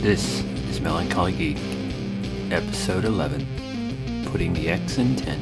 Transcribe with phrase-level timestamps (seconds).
[0.00, 1.58] This is Melancholy Geek,
[2.50, 5.38] episode 11 Putting the X in 10.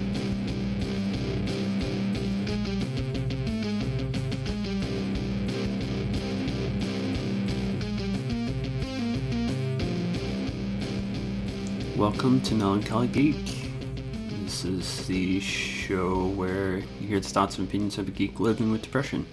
[11.97, 13.37] Welcome to Melancholy Geek.
[14.43, 18.73] This is the show where you hear the thoughts and opinions of a geek living
[18.73, 19.25] with depression.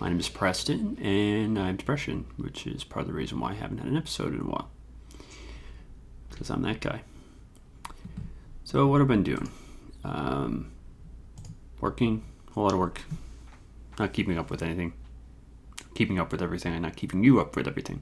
[0.00, 3.50] My name is Preston, and I have depression, which is part of the reason why
[3.50, 4.70] I haven't had an episode in a while.
[6.30, 7.02] Because I'm that guy.
[8.62, 9.50] So, what I've been doing?
[10.04, 10.70] Um,
[11.80, 13.00] working, a whole lot of work.
[13.98, 14.92] Not keeping up with anything.
[15.96, 18.00] Keeping up with everything, and not keeping you up with everything.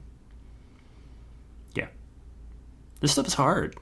[1.73, 1.87] Yeah.
[2.99, 3.75] This stuff is hard.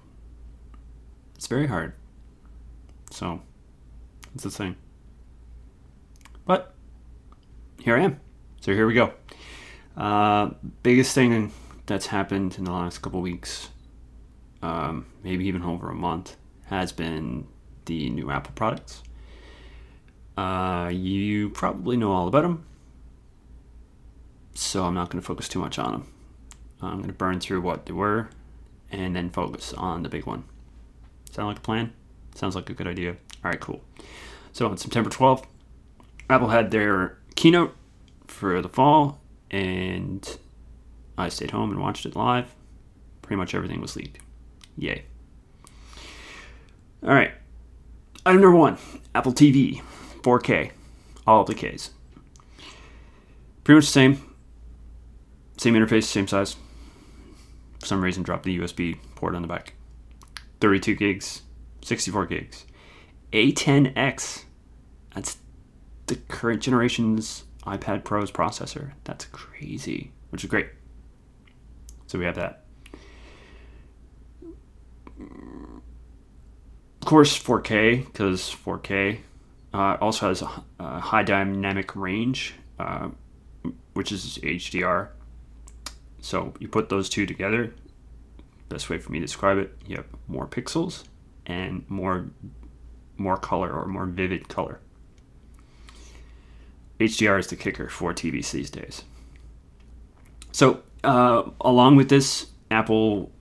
[1.35, 1.93] It's very hard.
[3.11, 3.41] So,
[4.34, 4.77] it's the thing.
[6.45, 6.74] But,
[7.85, 8.20] here I am.
[8.62, 9.13] So here we go.
[9.96, 10.49] Uh,
[10.82, 11.51] biggest thing
[11.85, 13.70] that's happened in the last couple weeks,
[14.63, 17.46] um, maybe even over a month, has been
[17.85, 19.04] the new Apple products.
[20.35, 22.65] Uh, you probably know all about them,
[24.55, 26.13] so I'm not going to focus too much on them.
[26.81, 28.29] I'm going to burn through what they were
[28.91, 30.43] and then focus on the big one.
[31.29, 31.93] Sound like a plan?
[32.34, 33.12] Sounds like a good idea.
[33.12, 33.81] All right, cool.
[34.54, 35.46] So on September 12th,
[36.31, 37.76] Apple had their keynote
[38.27, 40.37] for the fall, and
[41.18, 42.54] I stayed home and watched it live.
[43.21, 44.20] Pretty much everything was leaked.
[44.77, 45.05] Yay.
[47.03, 47.31] All right.
[48.26, 48.77] Item number one
[49.13, 49.81] Apple TV,
[50.21, 50.71] 4K,
[51.27, 51.91] all of the Ks.
[53.63, 54.35] Pretty much the same.
[55.57, 56.55] Same interface, same size.
[57.79, 59.73] For some reason, dropped the USB port on the back.
[60.59, 61.43] 32 gigs,
[61.81, 62.65] 64 gigs.
[63.31, 64.44] A10X.
[65.13, 65.38] That's
[66.07, 68.91] the current generation's iPad Pro's processor.
[69.03, 70.68] That's crazy, which is great.
[72.08, 72.66] So we have that.
[77.06, 79.20] Of course, 4K, because 4K
[79.74, 83.09] uh, also has a, a, high dynamic range, uh,
[83.94, 85.09] which is HDR.
[86.22, 87.74] So you put those two together.
[88.70, 91.04] Best way for me to describe it: you have more pixels
[91.46, 92.28] and more
[93.18, 94.80] more color or more vivid color.
[97.00, 99.03] HDR is the kicker for TVs these days.
[100.51, 103.31] So, uh, along with this, Apple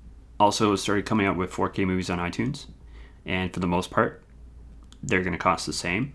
[0.41, 2.67] also started coming out with 4K movies on iTunes,
[3.25, 4.23] and for the most part,
[5.03, 6.15] they're going to cost the same.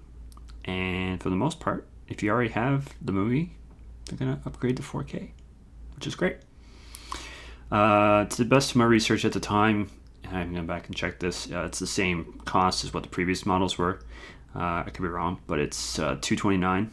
[0.66, 3.56] And for the most part, if you already have the movie,
[4.06, 5.30] they're going to upgrade to 4K,
[5.96, 6.38] which is great.
[7.72, 9.90] Uh, to the best of my research at the time,
[10.30, 11.50] I'm going back and check this.
[11.52, 14.00] Uh, it's the same cost as what the previous models were.
[14.56, 16.92] Uh, I could be wrong, but it's uh, 229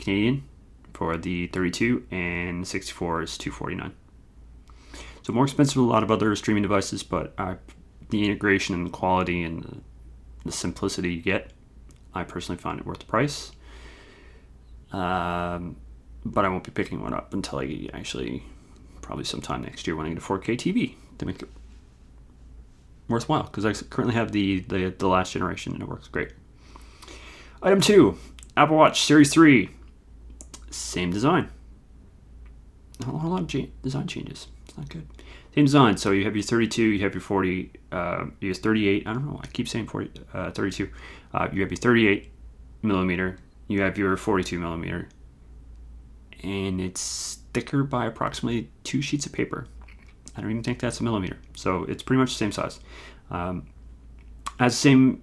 [0.00, 0.44] Canadian
[0.92, 3.94] for the 32 and 64 is 249.
[5.22, 7.54] So more expensive than a lot of other streaming devices, but uh,
[8.08, 9.76] the integration and the quality and the,
[10.46, 11.52] the, simplicity you get,
[12.14, 13.52] I personally find it worth the price.
[14.92, 15.76] Um,
[16.24, 18.42] but I won't be picking one up until I actually
[19.02, 21.48] probably sometime next year when I get a 4K TV to make it
[23.08, 26.32] worthwhile because I currently have the, the the last generation and it works great.
[27.62, 28.16] Item two,
[28.56, 29.70] Apple Watch Series 3
[30.70, 31.50] same design.
[33.00, 34.48] Not a lot of design changes.
[34.66, 35.06] It's not good.
[35.54, 35.96] Same design.
[35.96, 39.06] So you have your 32, you have your 40, uh, you have 38.
[39.06, 39.40] I don't know.
[39.42, 40.88] I keep saying 40, uh, 32.
[41.32, 42.30] Uh, you have your 38
[42.82, 43.38] millimeter.
[43.68, 45.08] You have your 42 millimeter,
[46.42, 49.68] and it's thicker by approximately two sheets of paper.
[50.36, 51.38] I don't even think that's a millimeter.
[51.54, 52.80] So it's pretty much the same size.
[53.30, 53.66] Um,
[54.58, 55.22] has the same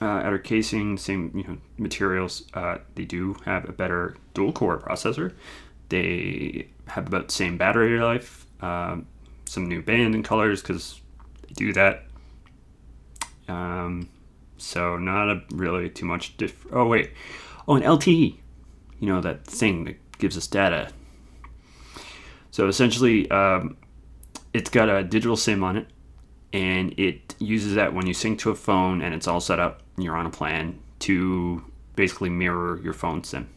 [0.00, 2.44] uh, outer casing, same you know materials.
[2.54, 5.32] Uh, they do have a better dual core processor.
[5.88, 8.46] They have about the same battery life.
[8.60, 9.06] Um,
[9.44, 11.00] some new band and colors because
[11.46, 12.04] they do that.
[13.48, 14.08] Um,
[14.58, 16.66] so not a really too much diff.
[16.72, 17.12] Oh wait,
[17.66, 18.36] oh an LTE.
[19.00, 20.90] You know that thing that gives us data.
[22.50, 23.76] So essentially, um,
[24.52, 25.86] it's got a digital SIM on it,
[26.52, 29.82] and it uses that when you sync to a phone and it's all set up
[30.02, 31.64] you're on a plan to
[31.96, 33.48] basically mirror your phone sim.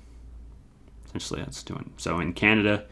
[1.05, 1.91] Essentially, that's doing.
[1.97, 2.85] So in Canada,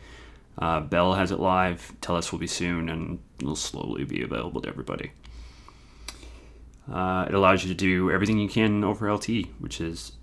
[0.57, 1.93] uh, Bell has it live.
[2.01, 5.11] Telus will be soon, and it'll slowly be available to everybody.
[6.91, 10.13] Uh, it allows you to do everything you can over LTE, which is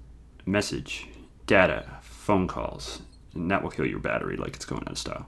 [0.44, 1.08] message,
[1.46, 3.02] data, phone calls,
[3.34, 5.26] and that will kill your battery like it's going out of style.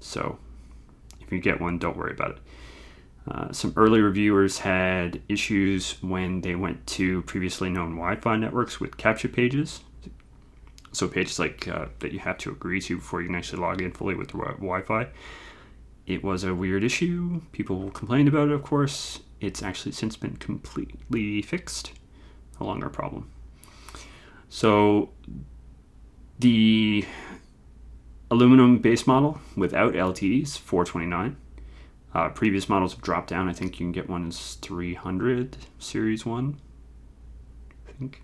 [0.00, 0.38] So,
[1.20, 2.38] if you get one, don't worry about it.
[3.26, 8.96] Uh, some early reviewers had issues when they went to previously known Wi-Fi networks with
[8.98, 9.80] capture pages.
[10.92, 13.80] So pages like uh, that you have to agree to before you can actually log
[13.80, 15.08] in fully with Wi-Fi.
[16.06, 17.40] it was a weird issue.
[17.52, 19.20] People complained about it, of course.
[19.40, 21.92] It's actually since been completely fixed.
[22.60, 23.30] No longer a problem.
[24.48, 25.10] So
[26.38, 27.04] the
[28.30, 31.36] aluminum base model without LTEs, 429.
[32.14, 33.48] Uh, previous models have dropped down.
[33.48, 36.60] I think you can get one as 300 Series 1.
[37.88, 38.22] I think.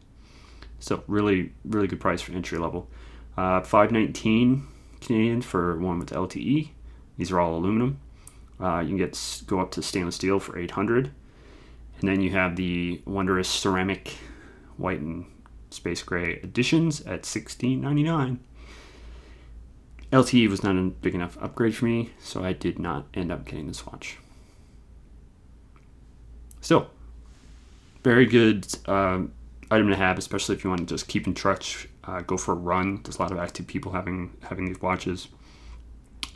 [0.79, 2.89] So really, really good price for entry level.
[3.37, 4.67] Uh, 519
[5.01, 6.71] Canadian for one with LTE.
[7.17, 8.01] These are all aluminum.
[8.61, 11.11] Uh, you can get go up to stainless steel for 800,
[12.01, 14.15] and then you have the wondrous ceramic
[14.77, 15.27] white and
[15.71, 18.39] space gray editions at 16.99.
[20.13, 23.45] LTE was not a big enough upgrade for me, so I did not end up
[23.45, 24.19] getting this watch.
[26.61, 26.91] Still,
[28.03, 29.33] very good um,
[29.71, 32.53] item to have, especially if you want to just keep in touch, uh, go for
[32.53, 33.01] a run.
[33.05, 35.29] There's a lot of active people having having these watches.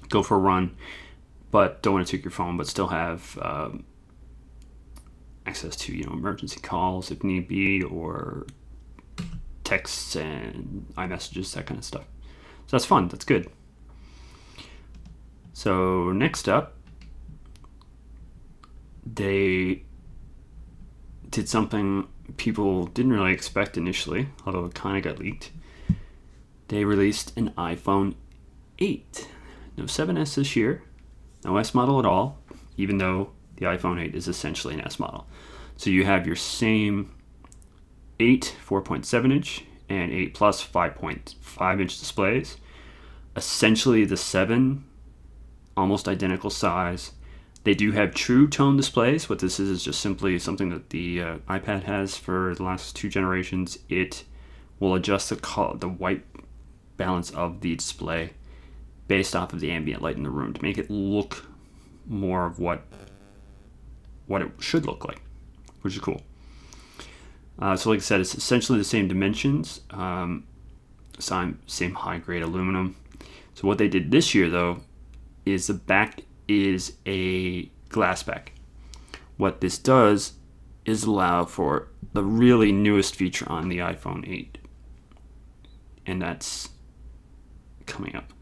[0.08, 0.76] Go for a run,
[1.50, 3.84] but don't want to take your phone, but still have um,
[5.46, 8.46] access to you know emergency calls if need be, or
[9.64, 12.04] texts and iMessages, that kind of stuff.
[12.66, 13.08] So that's fun.
[13.08, 13.50] That's good.
[15.54, 16.74] So next up,
[19.06, 19.84] they
[21.30, 25.52] did something people didn't really expect initially, although it kind of got leaked.
[26.68, 28.16] They released an iPhone
[28.80, 29.28] 8.
[29.76, 30.82] No 7S this year,
[31.44, 32.38] no S model at all,
[32.76, 35.26] even though the iPhone 8 is essentially an S model.
[35.76, 37.14] So you have your same
[38.18, 42.56] 8 4.7 inch and 8 plus 5.5 inch displays.
[43.36, 44.84] Essentially the 7
[45.76, 47.12] almost identical size.
[47.64, 49.28] They do have true tone displays.
[49.28, 52.94] What this is is just simply something that the uh, iPad has for the last
[52.94, 53.78] two generations.
[53.88, 54.24] It
[54.78, 56.24] will adjust the color, the white
[56.96, 58.32] balance of the display
[59.08, 61.46] based off of the ambient light in the room to make it look
[62.06, 62.82] more of what
[64.26, 65.20] what it should look like,
[65.82, 66.22] which is cool.
[67.58, 70.44] Uh, so, like I said, it's essentially the same dimensions, um,
[71.18, 72.96] same, same high grade aluminum.
[73.54, 74.80] So, what they did this year, though,
[75.44, 78.52] is the back is a glass back.
[79.36, 80.34] What this does
[80.84, 84.58] is allow for the really newest feature on the iPhone 8,
[86.06, 86.68] and that's
[87.86, 88.32] coming up.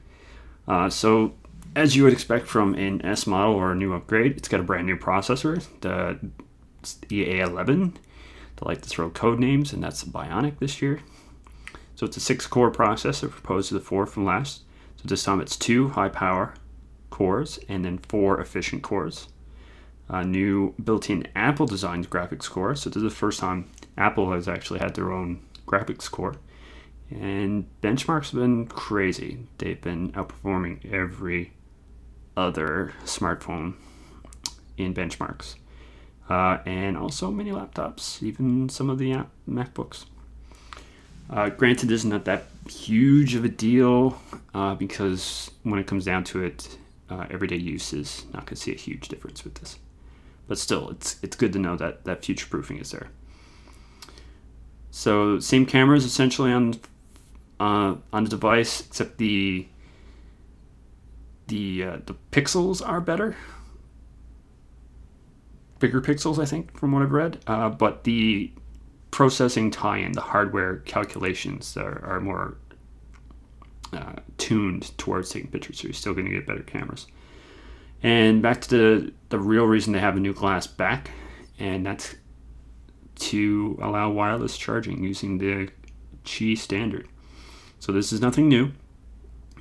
[0.69, 1.35] Uh, so,
[1.75, 4.65] as you would expect from an S model or a new upgrade, it's got a
[4.65, 6.19] brand new processor, the,
[7.09, 7.95] the A11
[8.63, 11.01] they like to throw code names, and that's Bionic this year.
[11.95, 14.63] So it's a six core processor opposed to the four from last.
[14.97, 16.55] So this time it's two high power
[17.13, 19.29] cores and then four efficient cores.
[20.09, 22.75] A new built in Apple designed graphics core.
[22.75, 26.35] So this is the first time Apple has actually had their own graphics core.
[27.11, 29.47] And benchmarks have been crazy.
[29.59, 31.53] They've been outperforming every
[32.37, 33.75] other smartphone
[34.77, 35.55] in benchmarks
[36.29, 40.07] uh, and also many laptops, even some of the MacBooks.
[41.29, 44.19] Uh, granted, this is not that huge of a deal
[44.55, 46.79] uh, because when it comes down to it,
[47.13, 49.79] uh, everyday use is not going to see a huge difference with this.
[50.49, 53.09] But still, it's it's good to know that that future proofing is there.
[54.91, 56.75] So same cameras essentially on
[57.61, 59.67] uh, on the device, except the
[61.47, 63.37] the uh, the pixels are better
[65.83, 67.41] bigger pixels, I think, from what I've read.
[67.47, 68.53] Uh, but the
[69.11, 72.57] processing tie-in, the hardware calculations are, are more
[73.93, 77.07] uh, tuned towards taking pictures, so you're still going to get better cameras.
[78.03, 81.11] And back to the the real reason they have a new glass back,
[81.59, 82.17] and that's
[83.17, 85.69] to allow wireless charging using the
[86.25, 87.09] Qi standard.
[87.79, 88.73] So this is nothing new,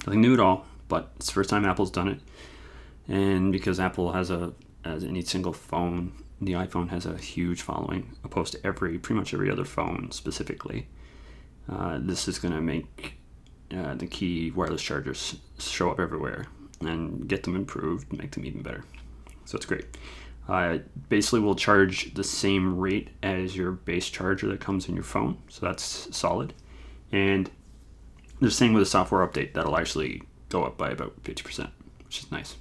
[0.06, 0.66] nothing new at all.
[0.88, 2.20] But it's the first time Apple's done it,
[3.08, 6.14] and because Apple has a as any single phone.
[6.44, 10.88] The iPhone has a huge following, opposed to every pretty much every other phone specifically.
[11.70, 13.21] Uh, this is going to make
[13.74, 16.48] uh, the Qi wireless chargers show up everywhere
[16.82, 18.84] and get them improved, make them even better.
[19.46, 19.86] So it's great.
[20.48, 25.04] Uh, basically, will charge the same rate as your base charger that comes in your
[25.04, 26.54] phone, so that's solid.
[27.12, 27.50] And
[28.40, 31.70] they're saying with a software update that'll actually go up by about 50%,
[32.06, 32.56] which is nice.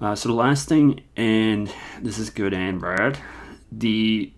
[0.00, 3.18] Uh, so the last thing, and this is good and bad,
[3.70, 4.32] the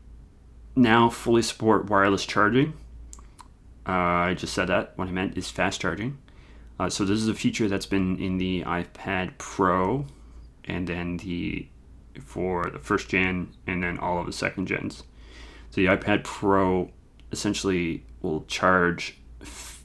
[0.77, 2.75] now fully support wireless charging.
[3.87, 3.93] Uh,
[4.31, 4.93] I just said that.
[4.97, 6.19] What I meant is fast charging.
[6.79, 10.07] Uh, so this is a feature that's been in the iPad Pro,
[10.65, 11.69] and then the
[12.21, 15.03] for the first gen, and then all of the second gens.
[15.71, 16.91] So the iPad Pro
[17.33, 19.83] essentially will charge f-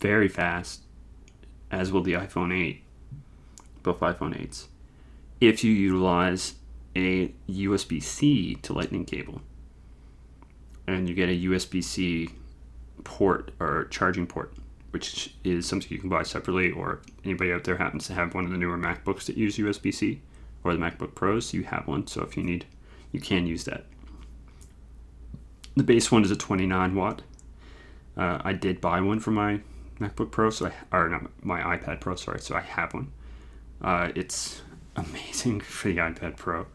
[0.00, 0.82] very fast,
[1.70, 2.82] as will the iPhone 8
[3.86, 4.66] both iPhone 8s,
[5.40, 6.56] if you utilize
[6.96, 9.40] a USB C to Lightning cable.
[10.88, 12.28] And you get a USB C
[13.06, 14.52] port or charging port,
[14.90, 18.44] which is something you can buy separately, or anybody out there happens to have one
[18.44, 20.20] of the newer MacBooks that use USB C
[20.64, 22.08] or the MacBook Pros, you have one.
[22.08, 22.66] So if you need,
[23.12, 23.84] you can use that.
[25.76, 27.22] The base one is a 29 watt.
[28.16, 29.60] Uh, I did buy one for my
[30.00, 32.40] MacBook Pro, so I, or not my iPad Pro, sorry.
[32.40, 33.12] So I have one.
[33.80, 34.62] Uh, it's
[34.96, 36.66] amazing for the iPad Pro.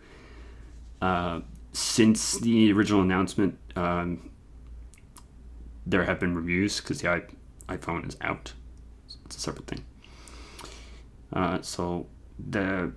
[1.02, 1.42] Uh,
[1.74, 4.31] since the original announcement, um,
[5.86, 7.24] there have been reviews because the
[7.68, 8.54] iPhone is out.
[9.26, 9.86] It's a separate thing.
[11.34, 12.08] Uh, so
[12.38, 12.92] the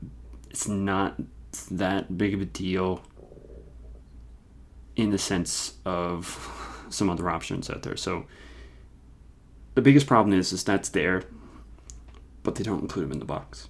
[0.50, 1.16] it's not
[1.70, 3.02] that big of a deal
[4.96, 7.96] in the sense of some other options out there.
[7.96, 8.26] So
[9.74, 11.22] the biggest problem is is that's there,
[12.42, 13.68] but they don't include them in the box.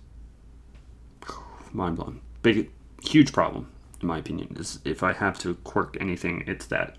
[1.73, 2.21] Mind blown.
[2.43, 2.71] Big,
[3.03, 4.57] huge problem in my opinion.
[4.59, 6.97] Is if I have to quirk anything, it's that.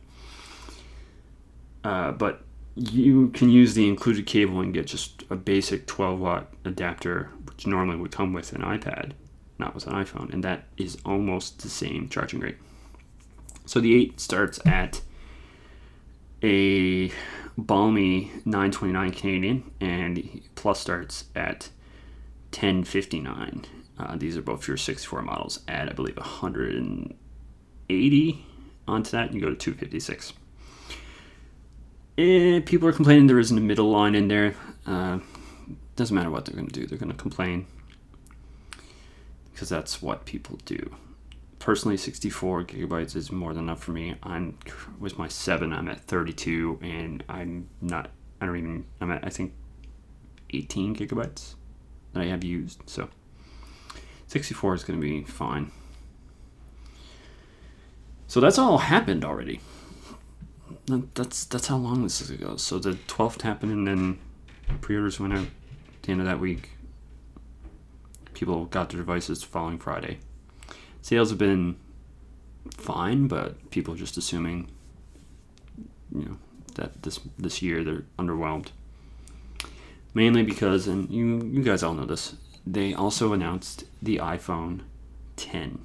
[1.86, 2.42] Uh, but
[2.76, 7.68] you can use the included cable and get just a basic 12 watt adapter, which
[7.68, 9.12] normally would come with an iPad,
[9.60, 12.58] not with an iPhone, and that is almost the same charging rate.
[13.68, 15.02] So the 8 starts at
[16.44, 17.12] a
[17.56, 21.70] balmy 929 Canadian, and Plus starts at
[22.50, 23.66] 1059.
[23.98, 25.62] Uh, these are both your 64 models.
[25.68, 28.46] Add, I believe, 180
[28.88, 30.34] onto that, you go to 256.
[32.18, 34.56] Eh, people are complaining there isn't a middle line in there.
[34.86, 35.20] Uh,
[35.96, 37.66] doesn't matter what they're going to do, they're going to complain
[39.52, 40.96] because that's what people do.
[41.60, 44.16] Personally, 64 gigabytes is more than enough for me.
[44.22, 44.58] I'm
[45.00, 48.12] with my seven, I'm at 32, and I'm not.
[48.40, 48.86] I don't even.
[49.02, 49.54] I'm at I think
[50.52, 51.56] 18 gigabytes
[52.14, 52.82] that I have used.
[52.86, 53.10] So
[54.28, 55.72] 64 is going to be fine.
[58.28, 59.62] So that's all happened already.
[60.88, 62.58] That's that's how long this is ago.
[62.58, 64.20] So the 12th happened, and then
[64.82, 66.72] pre-orders went out at the end of that week.
[68.34, 70.20] People got their devices the following Friday.
[71.02, 71.78] Sales have been
[72.78, 74.70] fine, but people are just assuming,
[76.14, 76.38] you know,
[76.76, 78.68] that this this year they're underwhelmed.
[80.14, 84.82] Mainly because, and you you guys all know this, they also announced the iPhone
[85.36, 85.80] 10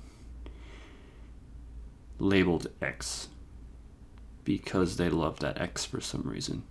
[2.19, 3.29] labeled X
[4.45, 6.63] because they love that X for some reason.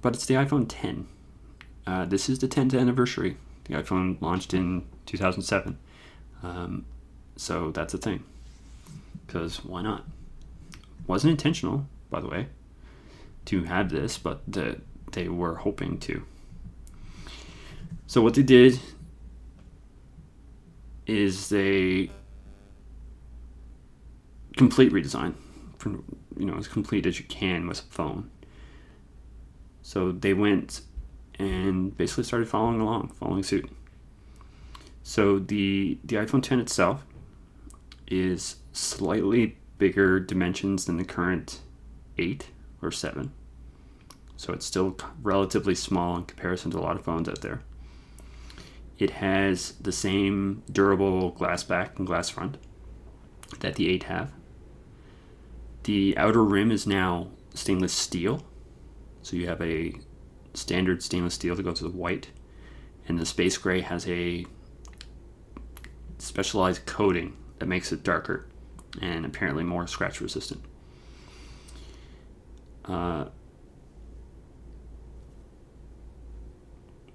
[0.00, 1.06] But it's the iPhone 10.
[1.86, 3.36] Uh, this is the 10th anniversary.
[3.64, 5.78] The iPhone launched in 2007.
[6.42, 6.84] Um,
[7.36, 8.24] so that's a thing.
[9.26, 10.04] Because why not?
[11.06, 12.48] Wasn't intentional, by the way,
[13.46, 14.80] to have this, but the,
[15.12, 16.24] they were hoping to.
[18.06, 18.78] So what they did
[21.06, 22.10] is they
[24.56, 25.34] complete redesign
[25.78, 25.94] for
[26.42, 28.28] you know as complete as you can with a phone.
[29.80, 30.80] So they went
[31.38, 33.70] and basically started following along, following suit.
[35.04, 37.06] So the the iPhone 10 itself
[38.08, 41.60] is slightly bigger dimensions than the current
[42.18, 42.48] 8
[42.82, 43.32] or 7.
[44.36, 47.62] So it's still relatively small in comparison to a lot of phones out there.
[48.98, 52.58] It has the same durable glass back and glass front
[53.60, 54.32] that the 8 have.
[55.84, 58.44] The outer rim is now stainless steel.
[59.22, 59.94] So you have a
[60.54, 62.30] standard stainless steel to go to the white.
[63.08, 64.46] And the space gray has a
[66.18, 68.46] specialized coating that makes it darker
[69.00, 70.62] and apparently more scratch resistant.
[72.84, 73.26] Uh,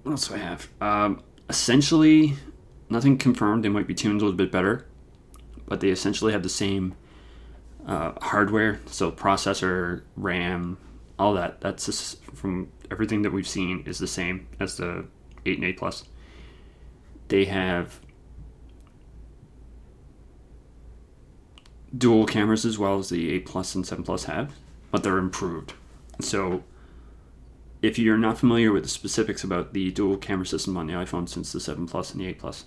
[0.02, 0.68] what else do I have?
[0.80, 2.34] Um, essentially
[2.90, 3.64] nothing confirmed.
[3.64, 4.86] They might be tuned a little bit better,
[5.66, 6.94] but they essentially have the same
[7.88, 8.80] uh, hardware.
[8.86, 10.78] So processor, RAM,
[11.18, 11.60] all that.
[11.60, 15.06] That's just from everything that we've seen is the same as the
[15.46, 16.04] 8 and 8 Plus.
[17.28, 18.00] They have
[21.96, 24.52] dual cameras as well as the 8 Plus and 7 Plus have,
[24.90, 25.72] but they're improved.
[26.20, 26.62] So
[27.80, 31.28] if you're not familiar with the specifics about the dual camera system on the iPhone
[31.28, 32.64] since the 7 Plus and the 8 Plus,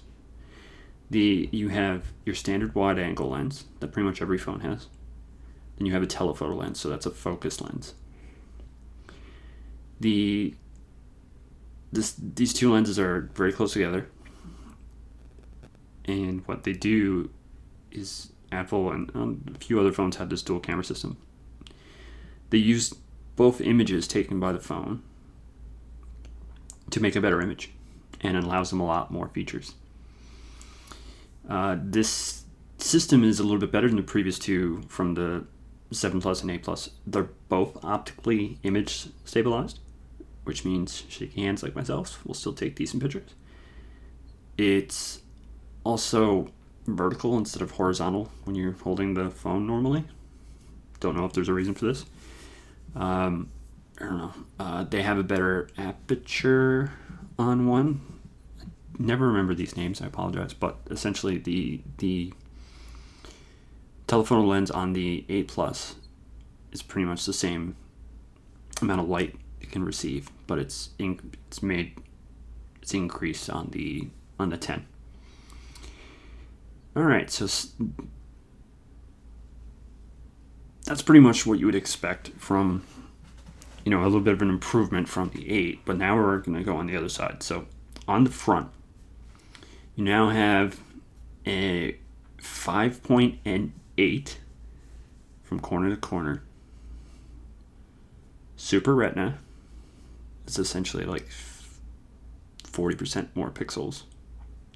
[1.10, 4.88] the you have your standard wide angle lens that pretty much every phone has.
[5.82, 7.96] Then you have a telephoto lens, so that's a focus lens.
[10.00, 10.54] The
[11.92, 14.08] this these two lenses are very close together.
[16.06, 17.32] And what they do
[17.92, 21.18] is Apple and um, a few other phones have this dual camera system.
[22.52, 22.94] They use
[23.36, 25.02] both images taken by the phone
[26.92, 27.72] to make a better image.
[28.22, 29.74] and it allows them a lot more features.
[31.50, 32.44] Uh, this
[32.78, 35.44] system is a little bit better than the previous two from the
[35.92, 36.90] 7 Plus and 8 Plus.
[37.06, 39.80] They're both optically image stabilized,
[40.44, 43.36] which means shaking hands like myself will still take decent pictures.
[44.58, 45.22] It's
[45.84, 46.50] also
[46.88, 50.06] vertical instead of horizontal when you're holding the phone normally.
[51.00, 52.06] Don't know if there's a reason for this.
[52.96, 53.50] Um,
[54.00, 54.34] I don't know.
[54.60, 56.92] Uh, they have a better aperture
[57.38, 58.02] on one.
[58.62, 58.66] I
[59.00, 60.02] never remember these names.
[60.02, 62.34] I apologize, but essentially the the
[64.12, 65.96] telephoto lens on the 8 Plus
[66.74, 67.78] is pretty much the same
[68.82, 71.98] amount of light it can receive, but it's in, it's made
[72.82, 74.86] it's increased on the on the 10.
[76.94, 77.46] All right, so
[80.84, 82.84] that's pretty much what you would expect from
[83.86, 86.58] you know a little bit of an improvement from the 8 but now we're going
[86.58, 87.66] to go on the other side so
[88.08, 88.70] on the front
[89.96, 90.82] you now have
[91.48, 91.98] a
[94.02, 94.36] 5.8
[95.44, 96.44] from corner to corner.
[98.56, 99.40] Super retina
[100.46, 101.30] it's essentially like
[102.64, 104.04] 40% more pixels.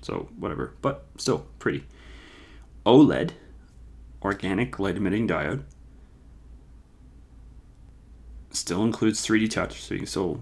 [0.02, 0.74] So whatever.
[0.82, 1.86] But still pretty.
[2.86, 3.32] Oled
[4.22, 5.64] organic light emitting diode
[8.52, 10.40] still includes 3D touch, so you can still,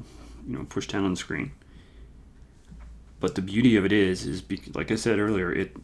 [0.48, 1.52] you know, push down on the screen.
[3.20, 4.44] But the beauty of it is, is
[4.76, 5.76] like I said earlier, it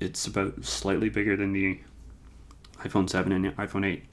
[0.00, 1.80] it's about slightly bigger than the
[2.78, 4.04] iPhone 7 and iPhone 8.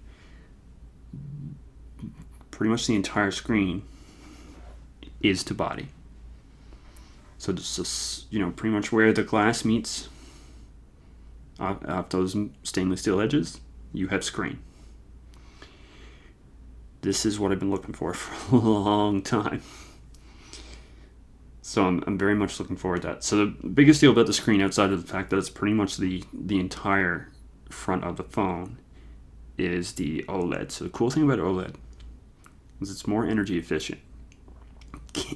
[2.52, 3.84] Pretty much the entire screen
[5.22, 5.88] is to body.
[7.38, 10.10] So is, you know, pretty much where the glass meets
[11.60, 13.60] off, off those stainless steel edges,
[13.94, 14.60] you have screen
[17.02, 19.62] this is what I've been looking for for a long time.
[21.62, 23.24] So I'm, I'm very much looking forward to that.
[23.24, 25.98] So the biggest deal about the screen, outside of the fact that it's pretty much
[25.98, 27.30] the the entire
[27.72, 28.78] front of the phone,
[29.58, 30.72] is the OLED.
[30.72, 31.76] So the cool thing about OLED
[32.82, 34.00] is it's more energy efficient.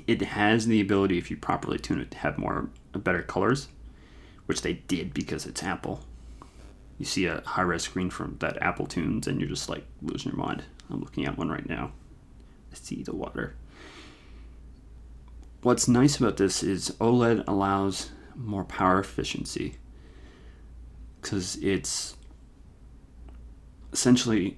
[0.07, 3.67] It has the ability, if you properly tune it, to have more uh, better colors,
[4.45, 6.01] which they did because it's Apple.
[6.97, 10.31] You see a high res screen from that Apple tunes, and you're just like losing
[10.31, 10.63] your mind.
[10.89, 11.91] I'm looking at one right now.
[12.71, 13.55] I see the water.
[15.61, 19.75] What's nice about this is OLED allows more power efficiency
[21.21, 22.14] because it's
[23.95, 24.58] essentially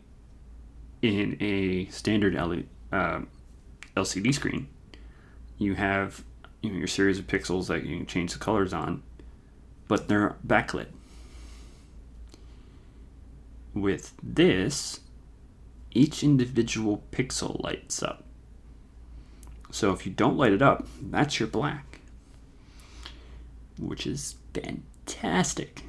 [1.04, 2.36] in a standard
[2.92, 3.20] uh,
[3.96, 4.68] LCD screen.
[5.60, 6.24] You have
[6.64, 9.04] you know, your series of pixels that you can change the colors on,
[9.88, 10.88] but they're backlit.
[13.76, 15.02] With this,
[15.92, 18.24] each individual pixel lights up.
[19.70, 22.00] So if you don't light it up, that's your black,
[23.78, 25.87] which is fantastic.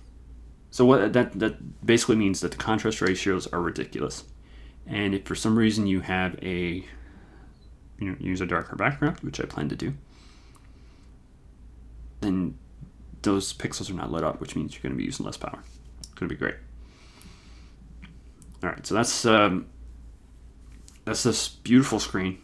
[0.70, 4.24] So what that that basically means that the contrast ratios are ridiculous.
[4.86, 6.84] And if for some reason you have a
[7.98, 9.94] you know use a darker background, which I plan to do,
[12.20, 12.56] then
[13.22, 15.62] those pixels are not lit up, which means you're going to be using less power.
[15.98, 16.56] It's going to be great.
[18.62, 19.66] All right, so that's um,
[21.04, 22.38] that's this beautiful screen.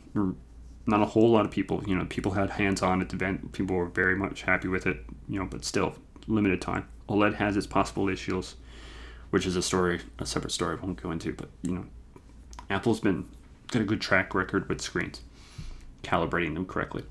[0.87, 3.53] Not a whole lot of people, you know, people had hands on at the event.
[3.53, 5.95] People were very much happy with it, you know, but still
[6.27, 6.87] limited time.
[7.09, 8.57] OLED has its possible issues,
[9.31, 11.33] which is a story, a separate story I won't go into.
[11.33, 11.87] But you know,
[12.71, 13.27] Apple's been
[13.69, 15.21] got a good track record with screens,
[16.03, 17.05] calibrating them correctly.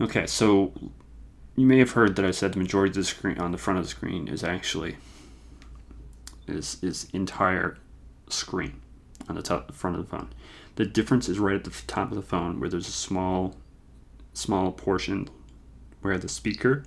[0.00, 0.72] Okay, so
[1.56, 3.78] you may have heard that I said the majority of the screen on the front
[3.78, 4.96] of the screen is actually
[6.46, 7.76] is is entire
[8.28, 8.80] screen
[9.28, 10.30] on the top front of the phone.
[10.76, 13.56] The difference is right at the top of the phone where there's a small
[14.32, 15.28] small portion
[16.00, 16.84] where the speaker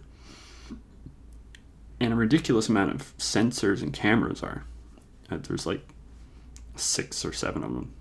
[2.01, 4.65] and a ridiculous amount of sensors and cameras are.
[5.29, 5.81] Uh, there's like
[6.75, 7.93] six or seven of them.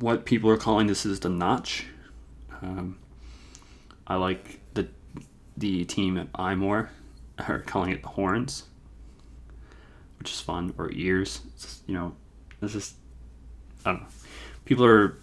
[0.00, 1.86] What people are calling this is the notch.
[2.60, 2.98] Um,
[4.06, 4.88] I like the
[5.56, 6.88] the team at iMore
[7.38, 8.64] are calling it the horns
[10.22, 11.40] which is fun, or ears.
[11.56, 12.14] It's, you know,
[12.62, 12.94] it's just
[13.84, 14.08] I don't know.
[14.64, 15.18] People are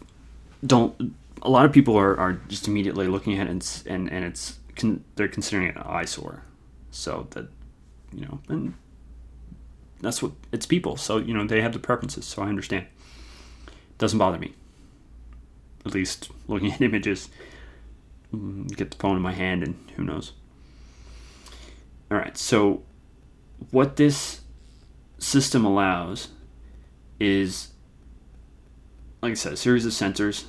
[0.65, 4.25] don't a lot of people are, are just immediately looking at it and and, and
[4.25, 6.43] it's con, they're considering it an eyesore.
[6.91, 7.47] So that
[8.11, 8.73] you know, and
[10.01, 10.97] that's what it's people.
[10.97, 12.25] So you know they have the preferences.
[12.25, 12.87] So I understand.
[13.97, 14.55] Doesn't bother me.
[15.85, 17.29] At least looking at images,
[18.33, 20.33] mm, get the phone in my hand, and who knows.
[22.09, 22.81] All right, so
[23.69, 24.41] what this
[25.19, 26.29] system allows
[27.19, 27.69] is,
[29.21, 30.45] like I said, a series of sensors.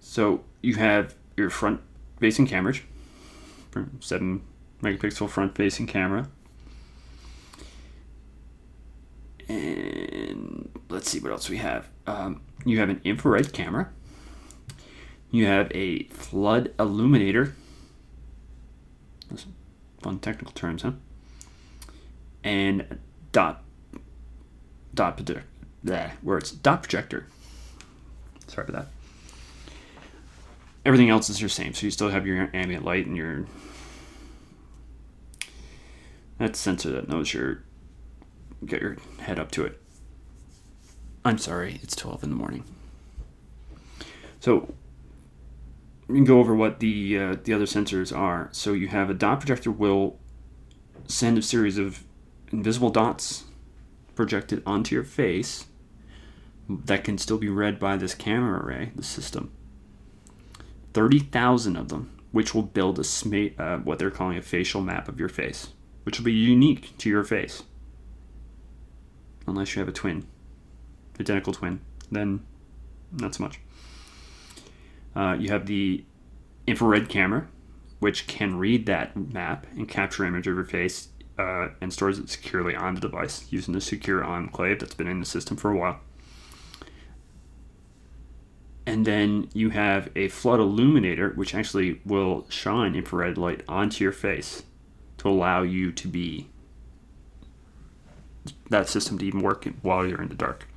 [0.00, 1.80] So you have your front
[2.24, 2.80] facing cameras,
[4.00, 4.40] seven
[4.82, 6.26] megapixel front facing camera.
[9.46, 11.90] And let's see what else we have.
[12.06, 13.90] Um, you have an infrared camera.
[15.30, 17.54] You have a flood illuminator.
[19.28, 19.44] Those
[20.00, 20.92] fun technical terms, huh?
[22.42, 23.00] And
[23.32, 23.64] dot
[24.94, 25.44] dot projector.
[26.22, 27.26] Where it's Dot projector.
[28.46, 28.86] Sorry for that.
[30.84, 31.72] Everything else is the same.
[31.72, 33.46] So you still have your ambient light and your
[36.38, 37.62] that sensor that knows your
[38.66, 39.80] get your head up to it.
[41.24, 42.64] I'm sorry, it's 12 in the morning.
[44.40, 44.74] So
[46.06, 48.48] we can go over what the uh, the other sensors are.
[48.52, 50.18] So you have a dot projector will
[51.06, 52.04] send a series of
[52.52, 53.44] invisible dots
[54.14, 55.66] projected onto your face
[56.68, 59.50] that can still be read by this camera array, the system.
[60.94, 63.02] 30,000 of them, which will build a
[63.62, 65.68] uh, what they're calling a facial map of your face,
[66.04, 67.64] which will be unique to your face.
[69.46, 70.26] Unless you have a twin,
[71.20, 71.80] identical twin,
[72.10, 72.46] then
[73.12, 73.60] not so much.
[75.14, 76.04] Uh, you have the
[76.66, 77.46] infrared camera,
[77.98, 82.30] which can read that map and capture image of your face uh, and stores it
[82.30, 85.76] securely on the device using the secure enclave that's been in the system for a
[85.76, 86.00] while.
[88.86, 94.12] And then you have a flood illuminator, which actually will shine infrared light onto your
[94.12, 94.64] face
[95.18, 96.48] to allow you to be
[98.68, 100.68] that system to even work while you're in the dark.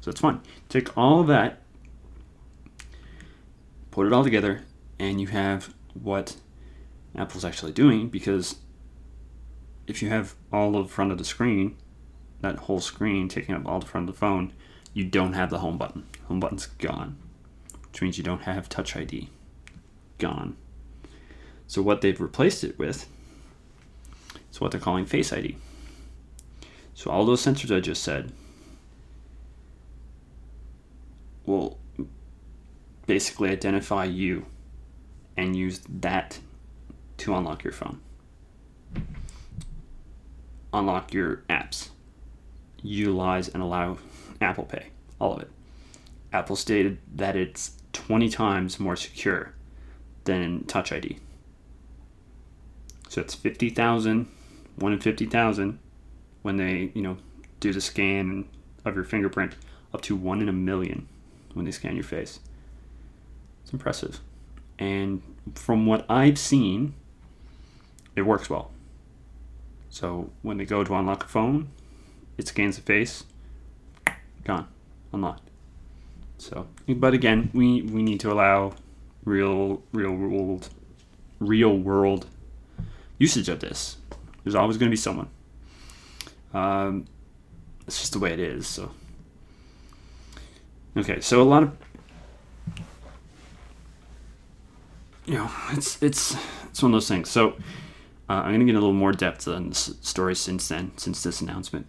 [0.00, 0.42] So it's fun.
[0.68, 1.62] Take all of that,
[3.90, 4.62] put it all together,
[4.98, 6.36] and you have what
[7.16, 8.56] Apple's actually doing because
[9.86, 11.76] if you have all of the front of the screen,
[12.40, 14.52] that whole screen taking up all the front of the phone,
[14.96, 16.06] you don't have the home button.
[16.26, 17.18] Home button's gone,
[17.90, 19.28] which means you don't have Touch ID.
[20.16, 20.56] Gone.
[21.66, 23.06] So what they've replaced it with
[24.50, 25.58] is what they're calling Face ID.
[26.94, 28.32] So all those sensors I just said
[31.44, 31.78] will
[33.06, 34.46] basically identify you
[35.36, 36.40] and use that
[37.18, 38.00] to unlock your phone.
[40.72, 41.90] Unlock your apps.
[42.82, 43.98] Utilize and allow
[44.40, 44.86] Apple Pay.
[45.20, 45.50] All of it.
[46.32, 49.54] Apple stated that it's 20 times more secure
[50.24, 51.18] than Touch ID.
[53.08, 54.28] So it's 50,000,
[54.76, 55.78] one in 50,000
[56.42, 57.16] when they, you know,
[57.60, 58.46] do the scan
[58.84, 59.54] of your fingerprint,
[59.94, 61.08] up to one in a million
[61.54, 62.40] when they scan your face.
[63.62, 64.20] It's impressive.
[64.78, 65.22] And
[65.54, 66.94] from what I've seen,
[68.14, 68.70] it works well.
[69.88, 71.70] So when they go to unlock a phone,
[72.36, 73.24] it scans the face,
[74.46, 74.68] gone,
[75.12, 75.50] unlocked.
[76.38, 78.74] So, but again, we, we need to allow
[79.24, 80.68] real, real world,
[81.40, 82.26] real world
[83.18, 83.96] usage of this.
[84.44, 85.28] There's always going to be someone.
[86.54, 87.06] Um,
[87.86, 88.66] it's just the way it is.
[88.66, 88.90] So,
[90.96, 91.76] okay, so a lot of
[95.26, 97.28] you know, it's it's it's one of those things.
[97.28, 97.50] So,
[98.28, 101.22] uh, I'm going to get a little more depth on the story since then, since
[101.22, 101.86] this announcement,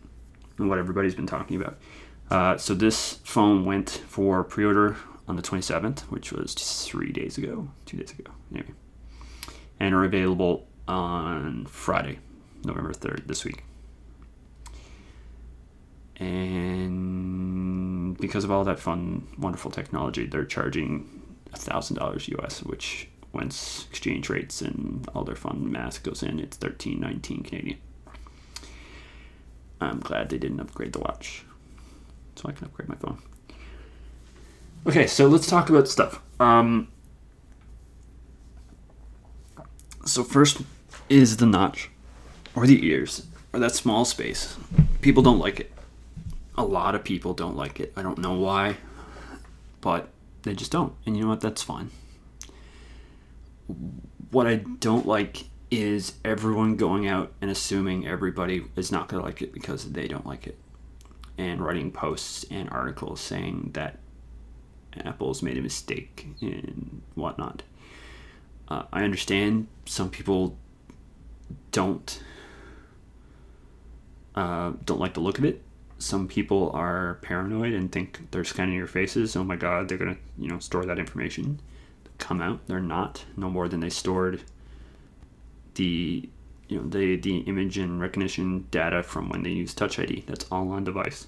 [0.58, 1.78] and what everybody's been talking about.
[2.30, 7.70] Uh, so this phone went for pre-order on the 27th, which was three days ago,
[7.86, 8.74] two days ago, maybe,
[9.80, 12.20] and are available on Friday,
[12.63, 13.63] November 3rd, this week.
[16.18, 21.22] And because of all that fun, wonderful technology, they're charging
[21.54, 27.46] $1,000 US, which once exchange rates and all their fun math goes in, it's 13.19
[27.46, 27.78] Canadian.
[29.80, 31.46] I'm glad they didn't upgrade the watch
[32.38, 33.19] so I can upgrade my phone.
[34.86, 36.21] Okay, so let's talk about stuff.
[36.39, 36.88] Um,
[40.06, 40.62] so first
[41.10, 41.89] is the notch,
[42.56, 44.56] or the ears, or that small space.
[45.02, 45.71] People don't like it.
[46.56, 47.91] A lot of people don't like it.
[47.95, 48.78] I don't know why,
[49.82, 50.10] but
[50.43, 50.93] they just don't.
[51.06, 51.41] And you know what?
[51.41, 51.91] That's fine.
[54.32, 59.26] What I don't like is everyone going out and assuming everybody is not going to
[59.26, 60.58] like it because they don't like it
[61.38, 64.00] and writing posts and articles saying that
[65.06, 67.63] Apple's made a mistake and whatnot.
[68.67, 70.58] Uh, I understand some people
[71.71, 72.21] don't
[74.36, 75.62] uh, don't like the look of it.
[76.00, 79.36] Some people are paranoid and think they're scanning your faces.
[79.36, 81.60] Oh my God, they're gonna you know store that information.
[82.17, 83.26] Come out, they're not.
[83.36, 84.41] No more than they stored
[85.76, 86.30] the
[86.68, 90.26] you know the the image and recognition data from when they use Touch ID.
[90.28, 91.28] That's all on device,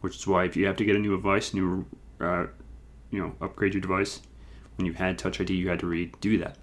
[0.00, 1.86] which is why if you have to get a new device, new
[2.20, 2.46] uh,
[3.10, 4.20] you know upgrade your device,
[4.76, 6.56] When you had Touch ID, you had to redo that.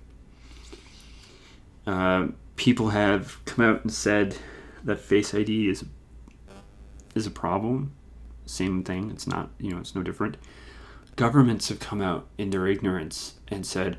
[1.87, 4.37] Uh, people have come out and said
[4.83, 5.85] that Face ID is
[7.15, 7.93] is a problem.
[8.45, 9.09] Same thing.
[9.09, 9.49] It's not.
[9.59, 10.37] You know, it's no different.
[11.15, 13.97] Governments have come out in their ignorance and said,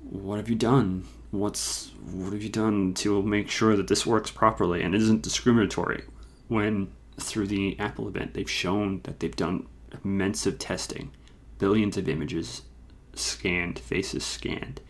[0.00, 1.06] "What have you done?
[1.32, 6.04] What's what have you done to make sure that this works properly and isn't discriminatory?"
[6.46, 9.66] When through the Apple event, they've shown that they've done
[10.04, 11.10] immense of testing,
[11.58, 12.62] billions of images
[13.14, 14.80] scanned, faces scanned,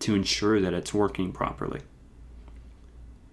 [0.00, 1.80] to ensure that it's working properly.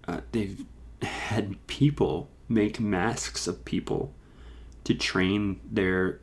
[0.06, 0.64] Uh, they've
[1.02, 4.12] had people make masks of people
[4.84, 6.20] to train their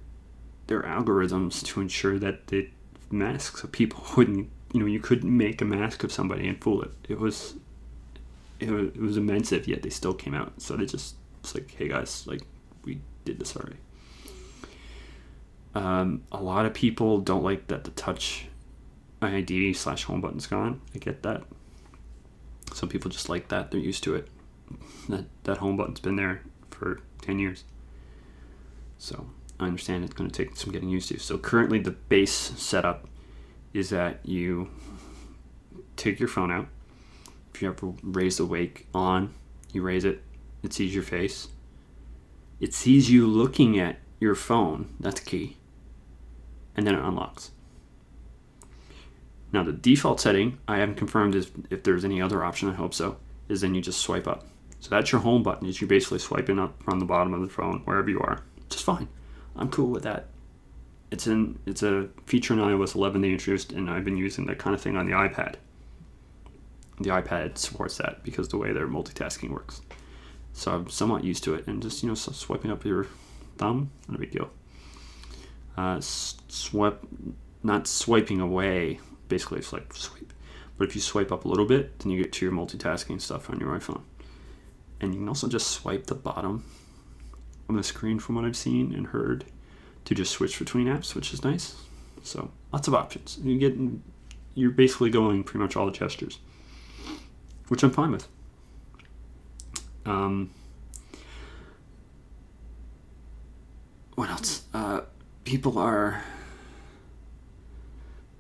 [0.68, 2.70] their algorithms to ensure that the
[3.10, 6.84] masks of people wouldn't you know you couldn't make a mask of somebody and fool
[6.84, 6.92] it.
[7.10, 7.56] It was
[8.60, 10.62] it was, it was yet they still came out.
[10.62, 12.44] So they just it's like hey guys like
[12.86, 13.78] we did this already.
[15.74, 18.50] Um, a lot of people don't like that the touch
[19.20, 20.80] id slash home button's gone.
[20.94, 21.42] I get that.
[22.72, 23.72] Some people just like that.
[23.72, 24.28] They're used to it.
[25.10, 27.64] That that home button's been there for 10 years.
[29.00, 29.26] So
[29.60, 31.18] i understand it's going to take some getting used to.
[31.18, 33.08] So currently the base setup
[33.74, 34.70] is that you
[35.96, 36.68] take your phone out
[37.54, 39.34] if you ever raise the wake on
[39.74, 40.22] you raise it
[40.64, 41.48] it sees your face
[42.60, 45.58] it sees you looking at your phone that's key
[46.76, 47.52] and then it unlocks
[49.52, 52.94] now the default setting i haven't confirmed if, if there's any other option i hope
[52.94, 53.18] so
[53.50, 54.46] is then you just swipe up
[54.80, 55.68] so that's your home button.
[55.68, 58.44] Is you basically swiping up from the bottom of the phone wherever you are.
[58.70, 59.08] Just fine.
[59.56, 60.28] I'm cool with that.
[61.12, 64.60] It's in it's a feature in iOS 11 they introduced, and I've been using that
[64.60, 65.56] kind of thing on the iPad.
[67.00, 69.82] The iPad supports that because the way their multitasking works.
[70.54, 73.08] So I'm somewhat used to it, and just you know swiping up your
[73.58, 74.50] thumb, not a big deal.
[75.78, 77.00] Uh, swipe,
[77.64, 79.00] not swiping away.
[79.28, 80.34] Basically, it's like swipe.
[80.78, 83.50] But if you swipe up a little bit, then you get to your multitasking stuff
[83.50, 84.02] on your iPhone
[85.00, 86.64] and you can also just swipe the bottom
[87.70, 89.46] on the screen from what I've seen and heard
[90.08, 91.76] to just switch between apps, which is nice.
[92.24, 93.38] So lots of options.
[93.44, 93.78] You get
[94.56, 96.40] you're basically going pretty much all the gestures,
[97.68, 98.26] which I'm fine with.
[100.06, 100.52] Um,
[104.16, 104.64] what else?
[104.74, 105.02] Uh,
[105.44, 106.24] people are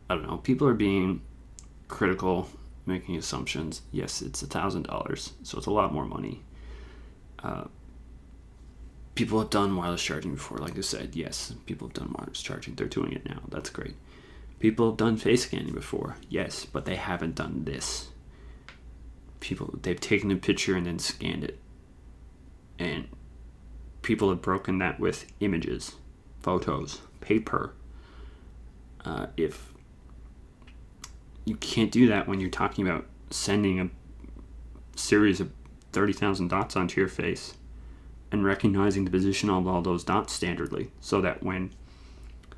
[0.10, 0.38] I don't know.
[0.38, 1.22] People are being
[1.90, 2.48] critical,
[2.86, 3.82] making assumptions.
[3.92, 6.44] Yes, it's a thousand dollars, so it's a lot more money
[7.44, 7.66] uh,
[9.18, 10.60] people have done wireless charging before.
[10.60, 12.76] Like I said, yes, people have done wireless charging.
[12.76, 13.42] They're doing it now.
[13.50, 13.96] That's great.
[14.60, 16.18] People have done face scanning before.
[16.30, 18.10] Yes, but they haven't done this.
[19.40, 21.58] People they've taken a picture and then scanned it.
[22.78, 23.08] And
[24.04, 25.96] people have broken that with images,
[26.44, 27.74] photos, paper.
[29.04, 29.74] Uh, if
[31.44, 33.90] you can't do that when you're talking about sending a
[34.96, 35.52] series of
[35.92, 37.56] 30,000 dots onto your face
[38.32, 41.72] and recognizing the position of all those dots standardly so that when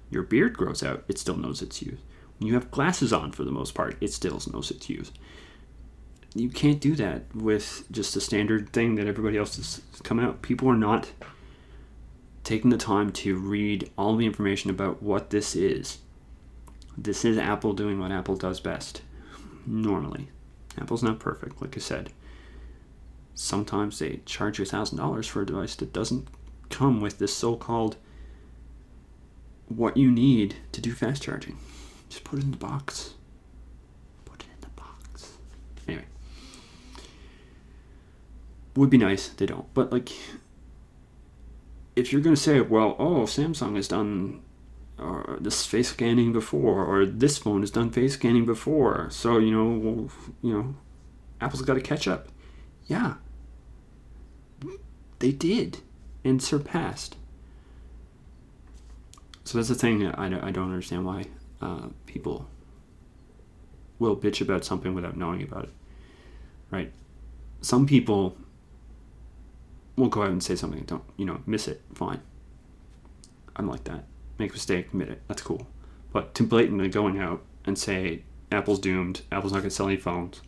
[0.10, 1.98] your beard grows out, it still knows it's you.
[2.38, 5.04] When you have glasses on, for the most part, it still knows it's you.
[6.34, 10.42] You can't do that with just a standard thing that everybody else has come out.
[10.42, 11.12] People are not
[12.44, 16.00] taking the time to read all the information about what this is.
[16.98, 19.02] This is Apple doing what Apple does best.
[19.66, 20.30] Normally.
[20.80, 22.12] Apple's not perfect, like I said
[23.36, 26.28] sometimes they charge you $1,000 for a device that doesn't
[26.70, 27.98] come with this so called
[29.68, 31.58] what you need to do fast charging.
[32.10, 33.13] Just put it in the box.
[34.26, 35.34] Put it in the box.
[35.88, 36.06] Anyway.
[38.76, 39.72] Would be nice they don't.
[39.74, 40.12] But, like,
[41.96, 44.42] if you're going to say, well, oh, Samsung has done
[44.98, 49.52] or this face scanning before, or this phone has done face scanning before, so, you
[49.52, 50.10] know,
[50.42, 50.76] you know,
[51.39, 52.28] Apple's got to catch up.
[52.89, 53.13] Yeah,
[55.19, 55.80] they did
[56.25, 57.15] and surpassed.
[59.45, 61.25] So that's the thing I, I don't understand why
[61.62, 62.47] uh, people
[63.99, 65.73] will bitch about something without knowing about it.
[66.71, 66.91] Right?
[67.62, 68.36] Some people
[69.95, 72.21] will go out and say something, don't, you know, miss it, fine.
[73.56, 74.06] I'm like that.
[74.38, 75.67] Make a mistake, admit it, that's cool.
[76.12, 79.97] But to blatantly going out and say Apple's doomed, Apple's not going to sell any
[79.97, 80.41] phones,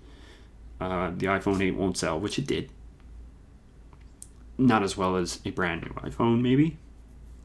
[0.82, 2.72] uh, the iPhone 8 won't sell, which it did,
[4.58, 6.78] not as well as a brand new iPhone, maybe,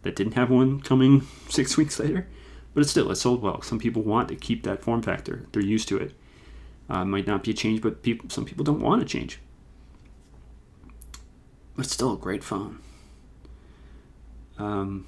[0.02, 1.20] that didn't have one coming
[1.50, 2.26] six weeks later.
[2.72, 3.60] But it's still, it sold well.
[3.60, 6.14] Some people want to keep that form factor, they're used to it.
[6.88, 9.38] Uh, might not be a change, but people, some people don't want to change.
[11.74, 12.78] But it's still a great phone.
[14.56, 15.06] Um,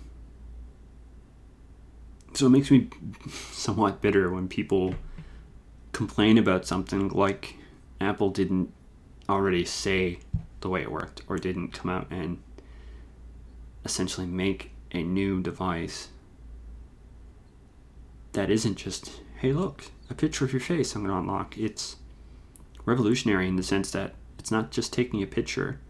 [2.35, 2.91] so it makes me
[3.53, 4.95] somewhat bitter when people
[5.93, 7.58] complain about something like
[8.01, 8.73] Apple didn't
[9.29, 10.19] already say
[10.61, 12.43] the way it worked or didn't come out and
[13.85, 16.09] essentially make a new device
[18.33, 21.59] that isn't just, hey, look, a picture of your face I'm going to unlock.
[21.59, 21.97] It's
[22.85, 25.81] revolutionary in the sense that it's not just taking a picture,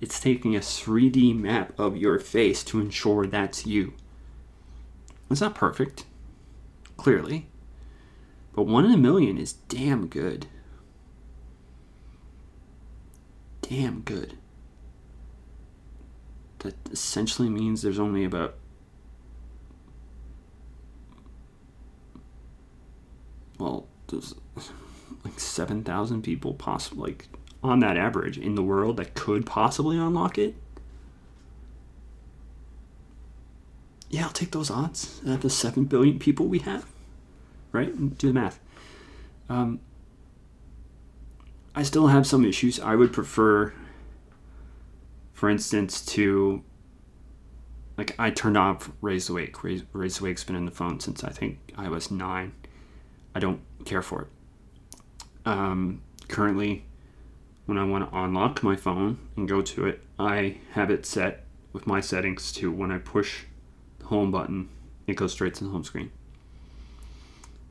[0.00, 3.94] it's taking a 3D map of your face to ensure that's you.
[5.30, 6.06] It's not perfect,
[6.96, 7.46] clearly,
[8.54, 10.46] but one in a million is damn good.
[13.68, 14.38] Damn good.
[16.60, 18.54] That essentially means there's only about
[23.58, 24.34] well, there's
[25.24, 27.28] like 7,000 people possibly like
[27.62, 30.54] on that average in the world that could possibly unlock it.
[34.08, 36.86] Yeah, I'll take those odds at the 7 billion people we have.
[37.72, 38.16] Right?
[38.16, 38.58] Do the math.
[39.50, 39.80] Um,
[41.78, 42.80] I still have some issues.
[42.80, 43.72] I would prefer,
[45.32, 46.64] for instance, to
[47.96, 49.62] like I turned off Raise to Wake.
[49.62, 52.52] Raise, Raise to Wake's been in the phone since I think I was nine.
[53.32, 54.28] I don't care for it.
[55.46, 56.84] Um, currently,
[57.66, 61.44] when I want to unlock my phone and go to it, I have it set
[61.72, 63.44] with my settings to when I push
[64.00, 64.68] the home button,
[65.06, 66.10] it goes straight to the home screen.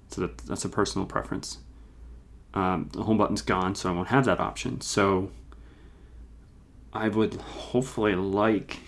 [0.08, 1.58] So that, that's a personal preference.
[2.54, 4.82] Um, the home button's gone, so I won't have that option.
[4.82, 5.32] So
[6.94, 8.80] I would hopefully like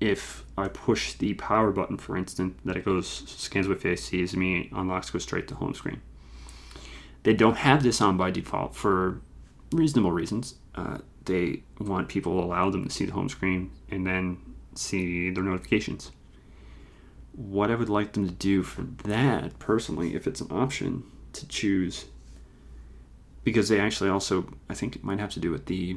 [0.00, 4.36] if I push the power button, for instance, that it goes scans my face, sees
[4.36, 6.00] me, unlocks, goes straight to home screen.
[7.24, 9.20] They don't have this on by default for
[9.72, 10.54] reasonable reasons.
[10.74, 14.38] Uh, they want people to allow them to see the home screen and then
[14.74, 16.12] see their notifications.
[17.32, 21.46] What I would like them to do for that, personally, if it's an option, to
[21.46, 22.06] choose,
[23.44, 25.96] because they actually also, I think it might have to do with the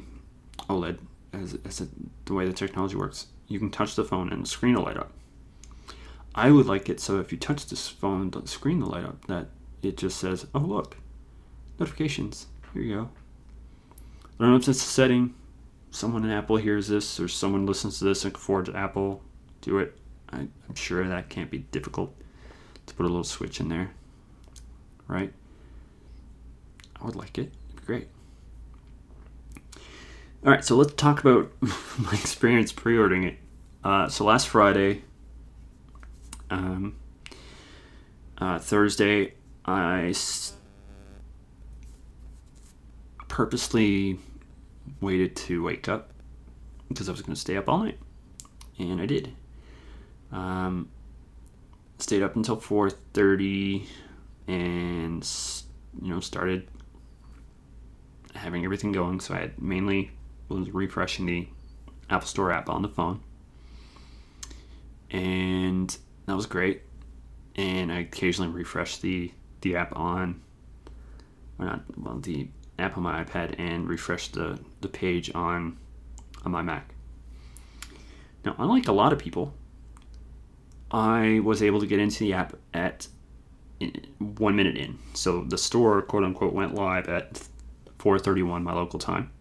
[0.70, 1.00] OLED
[1.34, 1.88] as, as a,
[2.26, 4.98] the way the technology works you can touch the phone and the screen will light
[4.98, 5.12] up.
[6.34, 9.28] I would like it so if you touch this phone, the screen will light up,
[9.28, 9.48] that
[9.82, 10.96] it just says, oh, look,
[11.78, 12.48] notifications.
[12.74, 13.10] Here you go.
[14.24, 15.36] I don't know if it's a setting.
[15.92, 19.22] Someone in Apple hears this or someone listens to this and can forward to Apple.
[19.60, 19.98] Do it.
[20.32, 22.16] I, I'm sure that can't be difficult
[22.86, 23.92] to put a little switch in there.
[25.10, 25.34] Right?
[27.02, 27.52] I would like it.
[27.70, 28.08] It'd be great.
[30.44, 33.38] All right, so let's talk about my experience pre-ordering it.
[33.84, 35.04] Uh, so last Friday,
[36.50, 36.96] um,
[38.38, 39.34] uh, Thursday,
[39.66, 40.54] I s-
[43.28, 44.20] purposely
[45.00, 46.12] waited to wake up
[46.90, 48.00] because I was going to stay up all night,
[48.78, 49.34] and I did.
[50.32, 50.90] Um,
[52.00, 53.88] stayed up until four thirty,
[54.48, 55.28] and
[56.02, 56.68] you know started
[58.42, 59.20] having everything going.
[59.20, 60.12] So I had mainly
[60.50, 61.48] was refreshing the
[62.10, 63.22] Apple Store app on the phone.
[65.10, 66.82] And that was great.
[67.56, 70.42] And I occasionally refresh the, the app on,
[71.60, 72.48] or not, well, the
[72.80, 75.78] app on my iPad and refresh the, the page on,
[76.46, 76.94] on my Mac.
[78.46, 79.54] Now, unlike a lot of people,
[80.90, 83.08] I was able to get into the app at
[83.82, 84.98] eh, one minute in.
[85.14, 87.48] So the store, quote unquote, went live at
[88.02, 89.32] 4:31 my local time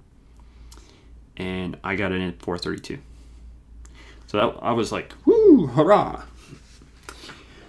[1.41, 2.99] and I got it in at 432.
[4.27, 6.23] So that, I was like, whoo, hurrah.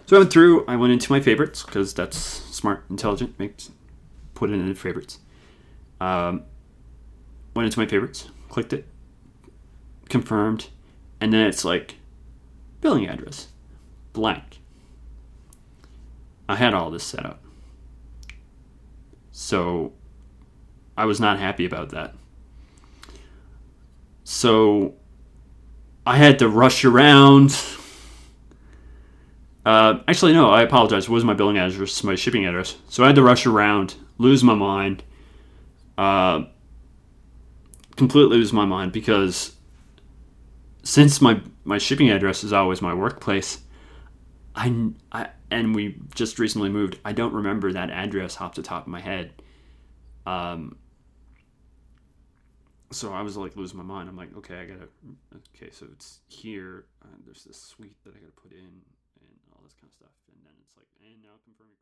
[0.05, 3.71] So I went through, I went into my favorites because that's smart, intelligent, makes,
[4.35, 5.19] put it in favorites.
[6.01, 6.43] Um,
[7.55, 8.85] went into my favorites, clicked it,
[10.09, 10.67] confirmed,
[11.21, 11.95] and then it's like
[12.81, 13.47] billing address,
[14.11, 14.59] blank.
[16.49, 17.41] I had all this set up.
[19.31, 19.93] So
[21.01, 22.13] I was not happy about that.
[24.23, 24.93] So
[26.05, 27.59] I had to rush around.
[29.65, 31.05] Uh, actually, no, I apologize.
[31.05, 32.77] It was my billing address, my shipping address.
[32.87, 35.03] So I had to rush around, lose my mind,
[35.97, 36.43] uh,
[37.95, 39.55] completely lose my mind because
[40.83, 43.61] since my my shipping address is always my workplace,
[44.53, 46.99] I, I and we just recently moved.
[47.03, 49.31] I don't remember that address off the top of my head.
[50.27, 50.77] Um,
[52.91, 54.09] so I was like losing my mind.
[54.09, 54.87] I'm like, okay, I gotta,
[55.55, 56.85] okay, so it's here.
[57.25, 60.13] There's this suite that I gotta put in and all this kind of stuff.
[60.29, 61.80] And then it's like, and now confirm your.